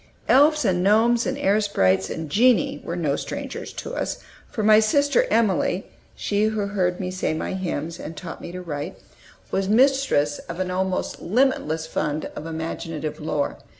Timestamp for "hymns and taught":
7.53-8.41